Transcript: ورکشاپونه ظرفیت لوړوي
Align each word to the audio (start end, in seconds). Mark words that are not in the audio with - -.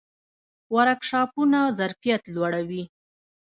ورکشاپونه 0.75 1.59
ظرفیت 1.79 2.23
لوړوي 2.35 2.83